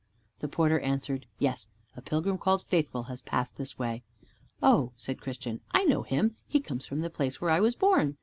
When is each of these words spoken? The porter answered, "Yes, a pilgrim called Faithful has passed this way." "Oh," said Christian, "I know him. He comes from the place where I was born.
The 0.39 0.47
porter 0.47 0.79
answered, 0.79 1.27
"Yes, 1.37 1.67
a 1.95 2.01
pilgrim 2.01 2.39
called 2.39 2.63
Faithful 2.63 3.03
has 3.03 3.21
passed 3.21 3.57
this 3.57 3.77
way." 3.77 4.01
"Oh," 4.59 4.93
said 4.97 5.21
Christian, 5.21 5.61
"I 5.73 5.83
know 5.83 6.01
him. 6.01 6.37
He 6.47 6.59
comes 6.59 6.87
from 6.87 7.01
the 7.01 7.11
place 7.11 7.39
where 7.39 7.51
I 7.51 7.59
was 7.59 7.75
born. 7.75 8.17